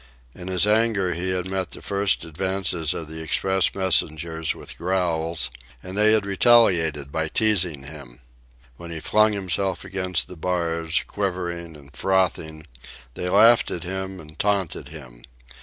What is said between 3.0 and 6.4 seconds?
the express messengers with growls, and they had